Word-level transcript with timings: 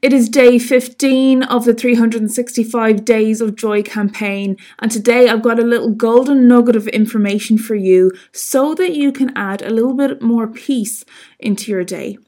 It 0.00 0.12
is 0.12 0.28
day 0.28 0.58
15 0.58 1.42
of 1.42 1.64
the 1.64 1.74
365 1.74 3.04
Days 3.04 3.40
of 3.40 3.54
Joy 3.56 3.82
campaign, 3.82 4.56
and 4.78 4.90
today 4.90 5.28
I've 5.28 5.42
got 5.42 5.58
a 5.58 5.64
little 5.64 5.90
golden 5.90 6.48
nugget 6.48 6.76
of 6.76 6.88
information 6.88 7.58
for 7.58 7.74
you 7.74 8.12
so 8.32 8.74
that 8.74 8.94
you 8.94 9.12
can 9.12 9.36
add 9.36 9.62
a 9.62 9.70
little 9.70 9.94
bit 9.94 10.22
more 10.22 10.46
peace 10.46 11.04
into 11.38 11.70
your 11.70 11.84
day. 11.84 12.18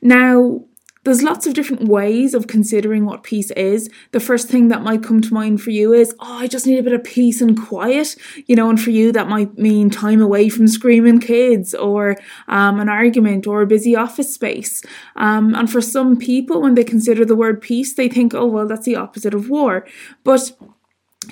Now, 0.00 0.64
there's 1.04 1.22
lots 1.22 1.46
of 1.46 1.54
different 1.54 1.88
ways 1.88 2.32
of 2.32 2.46
considering 2.46 3.04
what 3.04 3.22
peace 3.22 3.50
is. 3.52 3.90
The 4.12 4.20
first 4.20 4.48
thing 4.48 4.68
that 4.68 4.82
might 4.82 5.02
come 5.02 5.20
to 5.20 5.34
mind 5.34 5.60
for 5.60 5.70
you 5.70 5.92
is, 5.92 6.14
oh, 6.20 6.38
I 6.38 6.46
just 6.46 6.66
need 6.66 6.78
a 6.78 6.82
bit 6.82 6.92
of 6.92 7.02
peace 7.02 7.40
and 7.40 7.60
quiet, 7.60 8.14
you 8.46 8.54
know, 8.54 8.70
and 8.70 8.80
for 8.80 8.90
you 8.90 9.10
that 9.12 9.28
might 9.28 9.58
mean 9.58 9.90
time 9.90 10.22
away 10.22 10.48
from 10.48 10.68
screaming 10.68 11.20
kids 11.20 11.74
or 11.74 12.16
um, 12.46 12.78
an 12.78 12.88
argument 12.88 13.46
or 13.46 13.62
a 13.62 13.66
busy 13.66 13.96
office 13.96 14.32
space. 14.32 14.82
Um, 15.16 15.54
and 15.54 15.70
for 15.70 15.80
some 15.80 16.16
people, 16.16 16.62
when 16.62 16.74
they 16.74 16.84
consider 16.84 17.24
the 17.24 17.36
word 17.36 17.60
peace, 17.60 17.94
they 17.94 18.08
think, 18.08 18.34
oh, 18.34 18.46
well, 18.46 18.68
that's 18.68 18.86
the 18.86 18.96
opposite 18.96 19.34
of 19.34 19.50
war. 19.50 19.86
But 20.22 20.52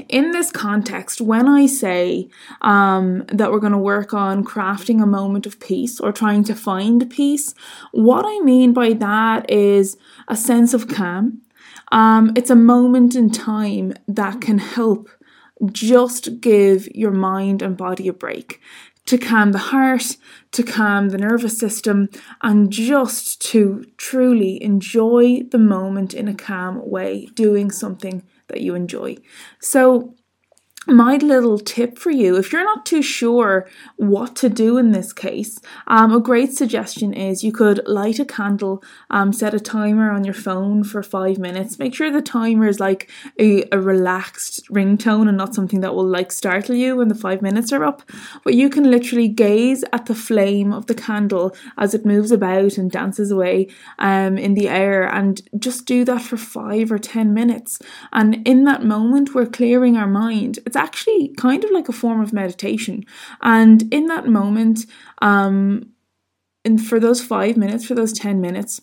in 0.09 0.31
this 0.33 0.51
context, 0.51 1.21
when 1.21 1.49
I 1.49 1.67
say 1.67 2.29
um, 2.63 3.25
that 3.29 3.51
we're 3.51 3.61
going 3.61 3.73
to 3.73 3.79
work 3.79 4.15
on 4.15 4.45
crafting 4.45 5.03
a 5.03 5.07
moment 5.07 5.47
of 5.47 5.61
peace 5.61 6.01
or 6.01 6.13
trying 6.13 6.45
to 6.45 6.55
find 6.55 7.11
peace, 7.11 7.55
what 7.93 8.25
I 8.27 8.41
mean 8.41 8.73
by 8.73 8.93
that 8.95 9.51
is 9.51 9.97
a 10.29 10.37
sense 10.37 10.75
of 10.75 10.89
calm. 10.89 11.43
Um, 11.93 12.33
it's 12.37 12.51
a 12.51 12.57
moment 12.57 13.15
in 13.17 13.31
time 13.31 13.95
that 14.07 14.41
can 14.41 14.59
help 14.59 15.09
just 15.73 16.41
give 16.41 16.89
your 16.95 17.11
mind 17.11 17.61
and 17.63 17.77
body 17.77 18.09
a 18.09 18.13
break 18.13 18.61
to 19.11 19.19
calm 19.19 19.51
the 19.51 19.59
heart, 19.59 20.17
to 20.53 20.63
calm 20.63 21.09
the 21.09 21.19
nervous 21.19 21.59
system, 21.59 22.09
and 22.43 22.71
just 22.71 23.41
to 23.41 23.85
truly 23.97 24.63
enjoy 24.63 25.43
the 25.51 25.59
moment 25.59 26.15
in 26.15 26.29
a 26.29 26.35
calm 26.35 26.89
way, 26.89 27.27
doing 27.35 27.73
something 27.73 28.23
that 28.47 28.61
you 28.61 28.77
enjoy. 28.77 29.17
So, 29.59 30.15
my 30.87 31.17
little 31.17 31.59
tip 31.59 31.99
for 31.99 32.11
you 32.11 32.37
if 32.37 32.53
you're 32.53 32.65
not 32.65 32.87
too 32.87 33.03
sure 33.03 33.69
what 33.97 34.35
to 34.35 34.49
do 34.49 34.79
in 34.79 34.93
this 34.93 35.13
case 35.13 35.61
um, 35.87 36.13
a 36.13 36.21
great 36.21 36.53
suggestion 36.53 37.13
is 37.13 37.45
you 37.45 37.53
could 37.53 37.87
light 37.87 38.19
a 38.19 38.25
candle 38.25 38.83
um, 39.11 39.33
set 39.33 39.55
a 39.55 39.61
timer 39.61 40.11
on 40.11 40.25
your 40.25 40.35
phone 40.35 40.85
for 40.85 41.03
five 41.03 41.39
minutes. 41.39 41.79
Make 41.79 41.95
sure 41.95 42.11
the 42.11 42.23
timer 42.23 42.67
is 42.67 42.81
like 42.81 43.11
a, 43.39 43.65
a 43.73 43.81
relaxed 43.81 44.67
ringtone 44.71 45.29
and 45.29 45.37
not 45.37 45.55
something 45.55 45.81
that 45.81 45.95
will 45.95 46.07
like 46.07 46.33
startle 46.33 46.75
you 46.75 46.97
when 46.97 47.09
the 47.09 47.15
five 47.15 47.43
minutes 47.43 47.73
are 47.73 47.85
up. 47.85 48.03
But 48.45 48.55
you 48.55 48.69
can 48.69 48.91
literally 48.91 49.29
gaze 49.29 49.85
at 49.93 50.07
the 50.07 50.15
flame 50.15 50.73
of 50.73 50.87
the 50.87 50.95
candle 50.95 51.55
as 51.77 51.95
it 51.95 52.07
moves 52.07 52.31
about 52.31 52.79
and 52.79 52.91
dances 52.91 53.31
away 53.31 53.69
um, 53.99 54.39
in 54.39 54.55
the 54.55 54.69
air 54.69 55.05
and 55.05 55.43
just 55.59 55.87
do 55.87 56.05
that 56.05 56.23
for 56.23 56.37
five 56.37 56.91
or 56.91 56.99
ten 56.99 57.35
minutes. 57.35 57.79
And 58.13 58.47
in 58.47 58.65
that 58.65 58.85
moment 58.85 59.35
we're 59.35 59.47
clearing 59.47 59.97
our 59.97 60.07
mind 60.07 60.59
it's 60.71 60.77
actually 60.77 61.35
kind 61.37 61.65
of 61.65 61.73
like 61.73 61.89
a 61.89 61.93
form 61.93 62.21
of 62.21 62.33
meditation. 62.33 63.05
And 63.43 63.93
in 63.93 64.07
that 64.07 64.29
moment, 64.29 64.87
um, 65.21 65.91
and 66.65 66.81
for 66.81 67.01
those 67.01 67.21
five 67.21 67.57
minutes, 67.57 67.85
for 67.85 67.97
those 67.97 68.13
10 68.13 68.41
minutes, 68.41 68.81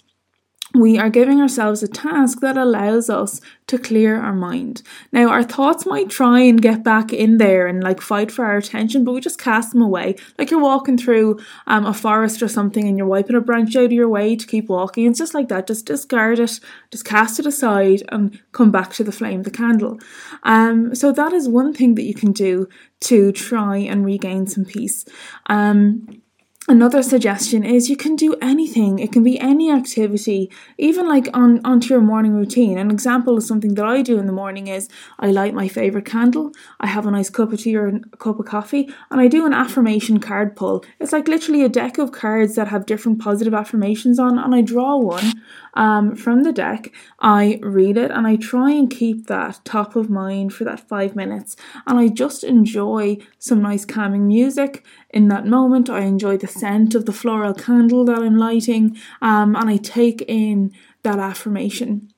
we 0.74 1.00
are 1.00 1.10
giving 1.10 1.40
ourselves 1.40 1.82
a 1.82 1.88
task 1.88 2.42
that 2.42 2.58
allows 2.58 3.10
us 3.10 3.40
to 3.68 3.78
clear 3.78 4.20
our 4.20 4.34
mind. 4.34 4.82
Now, 5.12 5.30
our 5.30 5.44
thoughts 5.44 5.86
might 5.86 6.10
try 6.10 6.42
and 6.42 6.62
get 6.62 6.84
back 6.84 7.14
in 7.14 7.38
there 7.38 7.68
and 7.68 7.84
like 7.84 8.02
fight 8.02 8.32
for 8.32 8.46
our 8.46 8.58
attention, 8.58 9.04
but 9.04 9.14
we 9.14 9.22
just 9.22 9.40
cast 9.40 9.72
them 9.72 9.82
away. 9.82 10.16
Like 10.38 10.52
you're 10.52 10.62
walking 10.62 10.98
through 10.98 11.40
um, 11.68 11.86
a 11.86 11.94
forest 11.94 12.42
or 12.44 12.48
something 12.48 12.88
and 12.88 12.98
you're 12.98 13.08
wiping 13.08 13.36
a 13.36 13.42
branch 13.42 13.76
out 13.76 13.86
of 13.86 13.92
your 13.92 14.10
way 14.10 14.36
to 14.36 14.46
keep 14.46 14.68
walking. 14.68 15.06
It's 15.06 15.20
just 15.20 15.34
like 15.34 15.48
that. 15.50 15.68
Just 15.68 15.86
discard 15.86 16.40
it, 16.40 16.60
just 16.92 17.06
cast 17.06 17.40
it 17.40 17.46
aside 17.46 18.04
and 18.10 18.40
come 18.52 18.72
back 18.72 18.94
to 18.94 19.04
the 19.04 19.12
flame, 19.12 19.40
of 19.40 19.46
the 19.46 19.52
candle. 19.52 20.00
Um, 20.44 20.94
so, 20.96 21.12
that 21.12 21.34
is 21.34 21.48
one 21.48 21.74
thing 21.74 21.96
that 21.96 22.04
you 22.04 22.14
can 22.14 22.32
do 22.32 22.68
to 23.02 23.32
try 23.32 23.78
and 23.78 24.06
regain 24.06 24.48
some 24.48 24.66
peace. 24.66 25.06
Um, 25.48 26.22
Another 26.70 27.02
suggestion 27.02 27.64
is 27.64 27.90
you 27.90 27.96
can 27.96 28.18
do 28.18 28.36
anything. 28.42 29.00
It 29.00 29.14
can 29.14 29.24
be 29.24 29.40
any 29.40 29.72
activity, 29.72 30.52
even 30.78 31.08
like 31.08 31.30
on 31.34 31.62
onto 31.64 31.94
your 31.94 32.02
morning 32.02 32.34
routine. 32.34 32.78
An 32.78 32.92
example 32.92 33.38
of 33.38 33.44
something 33.44 33.76
that 33.76 33.86
I 33.86 34.02
do 34.02 34.20
in 34.20 34.26
the 34.26 34.34
morning 34.34 34.68
is 34.68 34.90
I 35.18 35.32
light 35.32 35.54
my 35.54 35.70
favorite 35.70 36.04
candle, 36.04 36.52
I 36.82 36.88
have 36.88 37.06
a 37.06 37.12
nice 37.12 37.30
cup 37.30 37.54
of 37.54 37.62
tea 37.62 37.78
or 37.78 37.88
a 37.88 38.18
cup 38.18 38.42
of 38.42 38.48
coffee, 38.48 38.94
and 39.10 39.22
I 39.22 39.30
do 39.30 39.46
an 39.46 39.54
affirmation 39.54 40.20
card 40.20 40.58
pull. 40.58 40.84
It's 41.00 41.14
like 41.14 41.30
literally 41.30 41.64
a 41.64 41.70
deck 41.70 42.00
of 42.00 42.12
cards 42.12 42.56
that 42.56 42.68
have 42.68 42.86
different 42.86 43.20
positive 43.20 43.54
affirmations 43.54 44.20
on, 44.20 44.38
and 44.38 44.54
I 44.54 44.60
draw 44.60 44.98
one 44.98 45.42
um, 45.76 46.18
from 46.18 46.44
the 46.44 46.52
deck. 46.52 46.92
I 47.20 47.62
read 47.64 47.96
it 47.96 48.12
and 48.12 48.28
I 48.28 48.36
try 48.36 48.72
and 48.72 48.90
keep 48.90 49.28
that 49.28 49.62
top 49.64 49.96
of 49.96 50.10
mind 50.10 50.54
for 50.54 50.66
that 50.66 50.86
five 50.86 51.16
minutes, 51.16 51.56
and 51.86 51.98
I 51.98 52.10
just 52.10 52.44
enjoy 52.44 53.20
some 53.40 53.62
nice 53.62 53.86
calming 53.86 54.28
music 54.28 54.84
in 55.12 55.30
that 55.30 55.46
moment. 55.46 55.90
I 55.90 56.02
enjoy 56.02 56.36
the 56.36 56.57
scent 56.58 56.96
of 56.96 57.06
the 57.06 57.14
floral 57.14 57.54
candle 57.54 58.06
that 58.06 58.20
I'm 58.20 58.38
lighting, 58.38 58.98
um, 59.22 59.56
and 59.56 59.70
I 59.70 59.78
take 59.78 60.24
in 60.28 60.74
that 61.04 61.20
affirmation. 61.20 62.12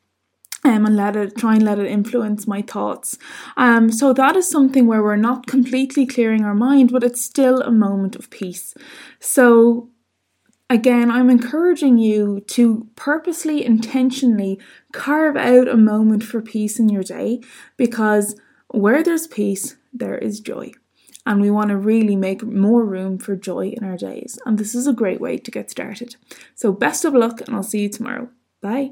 Um, 0.65 0.85
and 0.85 0.97
let 0.97 1.15
it 1.15 1.37
try 1.37 1.55
and 1.55 1.63
let 1.63 1.79
it 1.79 1.85
influence 1.85 2.45
my 2.45 2.61
thoughts. 2.61 3.17
Um, 3.55 3.89
so 3.89 4.11
that 4.11 4.35
is 4.35 4.49
something 4.49 4.87
where 4.87 5.01
we're 5.01 5.15
not 5.15 5.47
completely 5.47 6.05
clearing 6.05 6.43
our 6.43 6.53
mind, 6.53 6.91
but 6.91 7.01
it's 7.01 7.21
still 7.21 7.61
a 7.61 7.71
moment 7.71 8.17
of 8.17 8.29
peace. 8.29 8.75
So 9.21 9.87
again, 10.69 11.09
I'm 11.09 11.29
encouraging 11.29 11.97
you 11.97 12.41
to 12.47 12.89
purposely, 12.97 13.65
intentionally 13.65 14.59
carve 14.91 15.37
out 15.37 15.69
a 15.69 15.77
moment 15.77 16.23
for 16.23 16.41
peace 16.41 16.77
in 16.77 16.89
your 16.89 17.03
day 17.03 17.39
because 17.77 18.35
where 18.67 19.01
there's 19.01 19.27
peace, 19.27 19.77
there 19.93 20.17
is 20.17 20.41
joy 20.41 20.73
and 21.25 21.41
we 21.41 21.51
want 21.51 21.69
to 21.69 21.77
really 21.77 22.15
make 22.15 22.43
more 22.43 22.83
room 22.83 23.17
for 23.17 23.35
joy 23.35 23.69
in 23.69 23.83
our 23.83 23.97
days. 23.97 24.39
And 24.45 24.57
this 24.57 24.73
is 24.73 24.87
a 24.87 24.93
great 24.93 25.21
way 25.21 25.37
to 25.37 25.51
get 25.51 25.69
started. 25.69 26.15
So, 26.55 26.71
best 26.71 27.05
of 27.05 27.13
luck, 27.13 27.41
and 27.41 27.55
I'll 27.55 27.63
see 27.63 27.81
you 27.81 27.89
tomorrow. 27.89 28.29
Bye. 28.61 28.91